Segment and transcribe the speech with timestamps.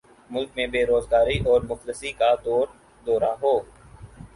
[0.31, 2.65] ملک میں بیروزگاری اور مفلسی کا دور
[3.05, 3.57] دورہ ہو